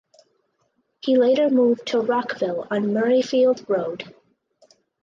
[1.01, 4.15] He later moved to "Rockville" on Murrayfield Road.